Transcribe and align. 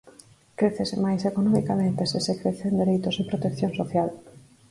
Crécese 0.59 0.95
máis 1.05 1.21
economicamente 1.31 2.03
se 2.11 2.19
se 2.25 2.33
crece 2.41 2.65
en 2.67 2.75
dereitos 2.81 3.15
e 3.21 3.29
protección 3.31 3.71
social. 3.81 4.09